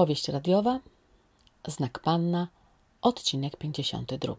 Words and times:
Powieść 0.00 0.28
radiowa, 0.28 0.80
Znak 1.66 1.98
Panna, 1.98 2.48
odcinek 3.02 3.56
52. 3.56 4.34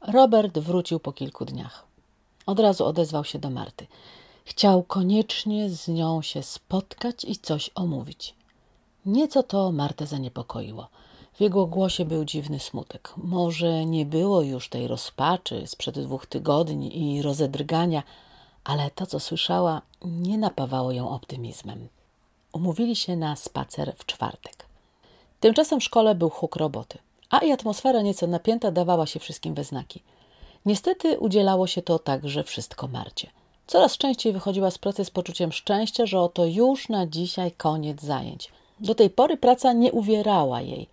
Robert 0.00 0.58
wrócił 0.58 1.00
po 1.00 1.12
kilku 1.12 1.44
dniach. 1.44 1.86
Od 2.46 2.60
razu 2.60 2.84
odezwał 2.84 3.24
się 3.24 3.38
do 3.38 3.50
Marty. 3.50 3.86
Chciał 4.44 4.82
koniecznie 4.82 5.70
z 5.70 5.88
nią 5.88 6.22
się 6.22 6.42
spotkać 6.42 7.24
i 7.24 7.36
coś 7.36 7.70
omówić. 7.74 8.34
Nieco 9.06 9.42
to 9.42 9.72
Martę 9.72 10.06
zaniepokoiło. 10.06 10.88
W 11.36 11.40
jego 11.40 11.66
głosie 11.66 12.04
był 12.04 12.24
dziwny 12.24 12.60
smutek. 12.60 13.12
Może 13.16 13.86
nie 13.86 14.06
było 14.06 14.42
już 14.42 14.68
tej 14.68 14.88
rozpaczy 14.88 15.66
sprzed 15.66 15.98
dwóch 16.00 16.26
tygodni 16.26 17.16
i 17.16 17.22
rozedrgania, 17.22 18.02
ale 18.64 18.90
to, 18.90 19.06
co 19.06 19.20
słyszała, 19.20 19.82
nie 20.04 20.38
napawało 20.38 20.92
ją 20.92 21.10
optymizmem. 21.10 21.88
Umówili 22.52 22.96
się 22.96 23.16
na 23.16 23.36
spacer 23.36 23.94
w 23.96 24.06
czwartek. 24.06 24.66
Tymczasem 25.40 25.80
w 25.80 25.84
szkole 25.84 26.14
był 26.14 26.30
huk 26.30 26.56
roboty, 26.56 26.98
a 27.30 27.38
i 27.38 27.52
atmosfera 27.52 28.02
nieco 28.02 28.26
napięta 28.26 28.70
dawała 28.70 29.06
się 29.06 29.20
wszystkim 29.20 29.54
we 29.54 29.64
znaki. 29.64 30.02
Niestety 30.66 31.18
udzielało 31.18 31.66
się 31.66 31.82
to 31.82 31.98
także 31.98 32.44
wszystko 32.44 32.88
Marcie. 32.88 33.30
Coraz 33.66 33.98
częściej 33.98 34.32
wychodziła 34.32 34.70
z 34.70 34.78
pracy 34.78 35.04
z 35.04 35.10
poczuciem 35.10 35.52
szczęścia, 35.52 36.06
że 36.06 36.20
oto 36.20 36.46
już 36.46 36.88
na 36.88 37.06
dzisiaj 37.06 37.52
koniec 37.52 38.02
zajęć. 38.02 38.52
Do 38.80 38.94
tej 38.94 39.10
pory 39.10 39.36
praca 39.36 39.72
nie 39.72 39.92
uwierała 39.92 40.60
jej, 40.60 40.88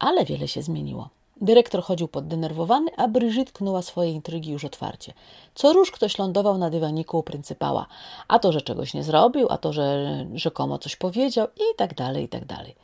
ale 0.00 0.24
wiele 0.24 0.48
się 0.48 0.62
zmieniło. 0.62 1.08
Dyrektor 1.40 1.82
chodził 1.82 2.08
poddenerwowany, 2.08 2.90
a 2.96 3.08
Brigitte 3.08 3.52
knuła 3.52 3.82
swoje 3.82 4.10
intrygi 4.10 4.50
już 4.50 4.64
otwarcie. 4.64 5.12
Co 5.54 5.72
róż 5.72 5.90
ktoś 5.90 6.18
lądował 6.18 6.58
na 6.58 6.70
dywaniku 6.70 7.18
u 7.18 7.22
pryncypała. 7.22 7.86
A 8.28 8.38
to, 8.38 8.52
że 8.52 8.62
czegoś 8.62 8.94
nie 8.94 9.04
zrobił, 9.04 9.46
a 9.50 9.58
to, 9.58 9.72
że 9.72 10.06
rzekomo 10.34 10.78
coś 10.78 10.96
powiedział 10.96 11.46
i 11.56 11.76
tak 11.76 11.94
dalej, 11.94 12.24
i 12.24 12.28
tak 12.28 12.44
dalej. 12.44 12.74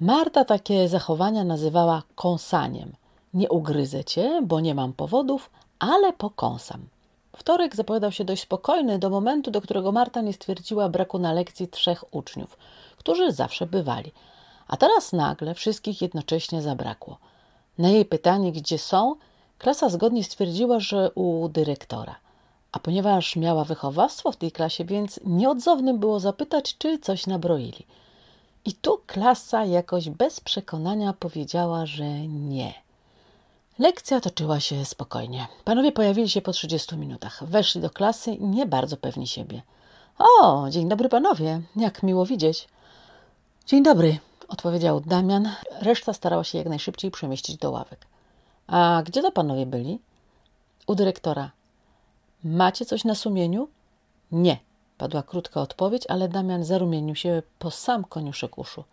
Marta 0.00 0.44
takie 0.44 0.88
zachowania 0.88 1.44
nazywała 1.44 2.02
kąsaniem. 2.14 2.92
Nie 3.34 3.48
ugryzę 3.48 4.04
cię, 4.04 4.42
bo 4.42 4.60
nie 4.60 4.74
mam 4.74 4.92
powodów, 4.92 5.50
ale 5.78 6.12
pokąsam. 6.12 6.86
Wtorek 7.36 7.76
zapowiadał 7.76 8.12
się 8.12 8.24
dość 8.24 8.42
spokojny 8.42 8.98
do 8.98 9.10
momentu, 9.10 9.50
do 9.50 9.60
którego 9.60 9.92
Marta 9.92 10.20
nie 10.20 10.32
stwierdziła 10.32 10.88
braku 10.88 11.18
na 11.18 11.32
lekcji 11.32 11.68
trzech 11.68 12.14
uczniów, 12.14 12.58
którzy 12.96 13.32
zawsze 13.32 13.66
bywali. 13.66 14.12
A 14.68 14.76
teraz 14.76 15.12
nagle 15.12 15.54
wszystkich 15.54 16.02
jednocześnie 16.02 16.62
zabrakło. 16.62 17.18
Na 17.78 17.88
jej 17.88 18.04
pytanie, 18.04 18.52
gdzie 18.52 18.78
są, 18.78 19.14
klasa 19.58 19.88
zgodnie 19.88 20.24
stwierdziła, 20.24 20.80
że 20.80 21.10
u 21.14 21.48
dyrektora. 21.48 22.16
A 22.72 22.78
ponieważ 22.78 23.36
miała 23.36 23.64
wychowawstwo 23.64 24.32
w 24.32 24.36
tej 24.36 24.52
klasie, 24.52 24.84
więc 24.84 25.20
nieodzownym 25.24 25.98
było 25.98 26.20
zapytać, 26.20 26.78
czy 26.78 26.98
coś 26.98 27.26
nabroili. 27.26 27.86
I 28.64 28.72
tu 28.72 29.00
klasa 29.06 29.64
jakoś 29.64 30.10
bez 30.10 30.40
przekonania 30.40 31.12
powiedziała, 31.12 31.86
że 31.86 32.08
nie. 32.28 32.74
Lekcja 33.78 34.20
toczyła 34.20 34.60
się 34.60 34.84
spokojnie. 34.84 35.46
Panowie 35.64 35.92
pojawili 35.92 36.28
się 36.28 36.42
po 36.42 36.52
30 36.52 36.96
minutach. 36.96 37.44
Weszli 37.44 37.80
do 37.80 37.90
klasy 37.90 38.36
nie 38.40 38.66
bardzo 38.66 38.96
pewni 38.96 39.26
siebie. 39.26 39.62
O, 40.18 40.66
dzień 40.70 40.88
dobry 40.88 41.08
panowie, 41.08 41.60
jak 41.76 42.02
miło 42.02 42.26
widzieć. 42.26 42.68
Dzień 43.66 43.82
dobry, 43.82 44.18
odpowiedział 44.48 45.00
Damian. 45.00 45.54
Reszta 45.80 46.12
starała 46.12 46.44
się 46.44 46.58
jak 46.58 46.66
najszybciej 46.66 47.10
przemieścić 47.10 47.56
do 47.56 47.70
ławek. 47.70 48.06
A 48.66 49.02
gdzie 49.06 49.22
to 49.22 49.32
panowie 49.32 49.66
byli? 49.66 49.98
U 50.86 50.94
dyrektora. 50.94 51.50
Macie 52.44 52.84
coś 52.84 53.04
na 53.04 53.14
sumieniu? 53.14 53.68
Nie, 54.32 54.58
padła 54.98 55.22
krótka 55.22 55.60
odpowiedź, 55.60 56.04
ale 56.08 56.28
Damian 56.28 56.64
zarumienił 56.64 57.14
się 57.14 57.42
po 57.58 57.70
sam 57.70 58.04
koniuszek 58.04 58.58
uszu. 58.58 58.84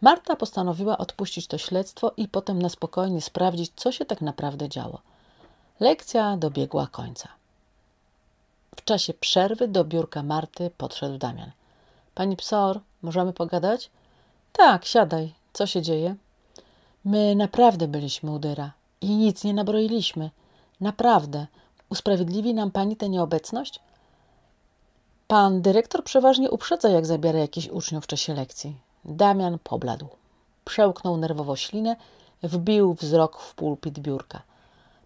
Marta 0.00 0.36
postanowiła 0.36 0.98
odpuścić 0.98 1.46
to 1.46 1.58
śledztwo 1.58 2.12
i 2.16 2.28
potem 2.28 2.62
na 2.62 2.68
spokojnie 2.68 3.20
sprawdzić, 3.20 3.72
co 3.76 3.92
się 3.92 4.04
tak 4.04 4.20
naprawdę 4.20 4.68
działo. 4.68 5.00
Lekcja 5.80 6.36
dobiegła 6.36 6.86
końca. 6.86 7.28
W 8.76 8.84
czasie 8.84 9.14
przerwy 9.14 9.68
do 9.68 9.84
biurka 9.84 10.22
Marty 10.22 10.70
podszedł 10.78 11.18
Damian. 11.18 11.50
Pani 12.14 12.36
Psor, 12.36 12.80
możemy 13.02 13.32
pogadać? 13.32 13.90
Tak, 14.52 14.84
siadaj. 14.84 15.34
Co 15.52 15.66
się 15.66 15.82
dzieje? 15.82 16.16
My 17.04 17.34
naprawdę 17.34 17.88
byliśmy 17.88 18.30
u 18.30 18.38
Dyra 18.38 18.72
i 19.00 19.16
nic 19.16 19.44
nie 19.44 19.54
nabroiliśmy. 19.54 20.30
Naprawdę. 20.80 21.46
Usprawiedliwi 21.90 22.54
nam 22.54 22.70
pani 22.70 22.96
tę 22.96 23.08
nieobecność? 23.08 23.80
Pan 25.28 25.62
dyrektor 25.62 26.04
przeważnie 26.04 26.50
uprzedza, 26.50 26.88
jak 26.88 27.06
zabiera 27.06 27.38
jakichś 27.38 27.68
uczniów 27.68 28.04
w 28.04 28.06
czasie 28.06 28.34
lekcji. 28.34 28.76
Damian 29.04 29.58
pobladł. 29.58 30.08
Przełknął 30.64 31.16
nerwowo 31.16 31.56
ślinę, 31.56 31.96
wbił 32.42 32.94
wzrok 32.94 33.40
w 33.40 33.54
pulpit 33.54 33.98
biurka. 33.98 34.42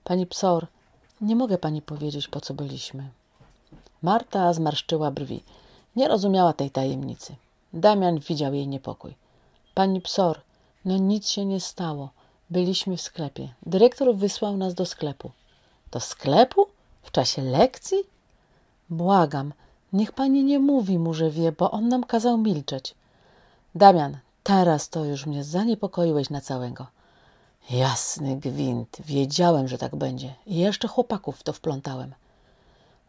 Pani 0.04 0.26
Psor, 0.26 0.66
nie 1.20 1.36
mogę 1.36 1.58
pani 1.58 1.82
powiedzieć, 1.82 2.28
po 2.28 2.40
co 2.40 2.54
byliśmy. 2.54 3.08
Marta 4.02 4.52
zmarszczyła 4.52 5.10
brwi. 5.10 5.42
Nie 5.96 6.08
rozumiała 6.08 6.52
tej 6.52 6.70
tajemnicy. 6.70 7.34
Damian 7.72 8.18
widział 8.18 8.54
jej 8.54 8.68
niepokój. 8.68 9.14
Pani 9.76 10.00
Psor, 10.00 10.40
no 10.84 10.96
nic 10.96 11.28
się 11.28 11.44
nie 11.44 11.60
stało. 11.60 12.10
Byliśmy 12.50 12.96
w 12.96 13.00
sklepie. 13.00 13.48
Dyrektor 13.66 14.16
wysłał 14.16 14.56
nas 14.56 14.74
do 14.74 14.86
sklepu. 14.86 15.30
Do 15.90 16.00
sklepu? 16.00 16.66
W 17.02 17.10
czasie 17.10 17.42
lekcji? 17.42 17.98
Błagam, 18.90 19.52
niech 19.92 20.12
pani 20.12 20.44
nie 20.44 20.58
mówi 20.58 20.98
mu, 20.98 21.14
że 21.14 21.30
wie, 21.30 21.52
bo 21.52 21.70
on 21.70 21.88
nam 21.88 22.04
kazał 22.04 22.38
milczeć. 22.38 22.94
Damian, 23.74 24.18
teraz 24.42 24.88
to 24.88 25.04
już 25.04 25.26
mnie 25.26 25.44
zaniepokoiłeś 25.44 26.30
na 26.30 26.40
całego. 26.40 26.86
Jasny 27.70 28.36
gwint, 28.36 28.96
wiedziałem, 29.04 29.68
że 29.68 29.78
tak 29.78 29.96
będzie. 29.96 30.34
I 30.46 30.56
jeszcze 30.56 30.88
chłopaków 30.88 31.36
w 31.36 31.42
to 31.42 31.52
wplątałem. 31.52 32.14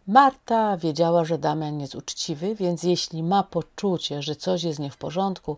Marta 0.08 0.78
wiedziała, 0.78 1.26
że 1.26 1.38
Damian 1.38 1.80
jest 1.80 1.96
uczciwy, 1.96 2.56
więc 2.56 2.84
jeśli 2.84 3.24
ma 3.24 3.44
poczucie, 3.44 4.22
że 4.22 4.36
coś 4.36 4.64
jest 4.64 4.80
nie 4.80 4.92
w 4.92 4.98
porządku, 4.98 5.58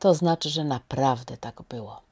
to 0.00 0.14
znaczy, 0.14 0.48
że 0.48 0.64
naprawdę 0.64 1.36
tak 1.36 1.62
było. 1.68 2.09